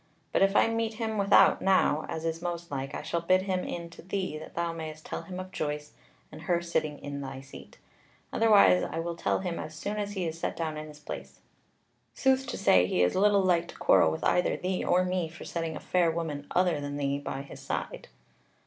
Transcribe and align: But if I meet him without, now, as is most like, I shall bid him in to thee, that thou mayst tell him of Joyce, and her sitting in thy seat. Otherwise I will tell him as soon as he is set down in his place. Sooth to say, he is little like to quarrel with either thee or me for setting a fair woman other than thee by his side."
But 0.33 0.41
if 0.41 0.55
I 0.55 0.67
meet 0.67 0.95
him 0.95 1.19
without, 1.19 1.61
now, 1.61 2.07
as 2.09 2.25
is 2.25 2.41
most 2.41 2.71
like, 2.71 2.95
I 2.95 3.03
shall 3.03 3.21
bid 3.21 3.43
him 3.43 3.59
in 3.63 3.87
to 3.91 4.01
thee, 4.01 4.35
that 4.39 4.55
thou 4.55 4.73
mayst 4.73 5.05
tell 5.05 5.21
him 5.21 5.39
of 5.39 5.51
Joyce, 5.51 5.91
and 6.31 6.41
her 6.41 6.59
sitting 6.59 6.97
in 6.97 7.21
thy 7.21 7.39
seat. 7.41 7.77
Otherwise 8.33 8.81
I 8.81 8.97
will 8.99 9.15
tell 9.15 9.41
him 9.41 9.59
as 9.59 9.75
soon 9.75 9.97
as 9.97 10.13
he 10.13 10.25
is 10.25 10.39
set 10.39 10.57
down 10.57 10.75
in 10.75 10.87
his 10.87 10.99
place. 10.99 11.41
Sooth 12.15 12.47
to 12.47 12.57
say, 12.57 12.87
he 12.87 13.03
is 13.03 13.13
little 13.13 13.43
like 13.43 13.67
to 13.67 13.77
quarrel 13.77 14.09
with 14.09 14.23
either 14.23 14.57
thee 14.57 14.83
or 14.83 15.05
me 15.05 15.29
for 15.29 15.45
setting 15.45 15.75
a 15.75 15.79
fair 15.79 16.09
woman 16.09 16.47
other 16.55 16.81
than 16.81 16.97
thee 16.97 17.19
by 17.19 17.43
his 17.43 17.59
side." 17.59 18.07